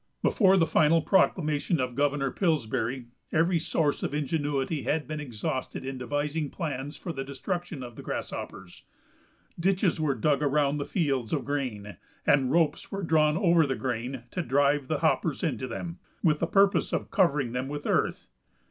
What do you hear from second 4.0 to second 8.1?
of ingenuity had been exhausted in devising plans for the destruction of the